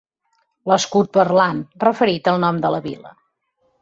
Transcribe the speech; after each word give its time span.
L'escut 0.71 1.11
parlant, 1.17 1.59
referit 1.85 2.31
al 2.33 2.41
nom 2.45 2.63
de 2.65 2.73
la 2.77 2.81
vila. 2.87 3.13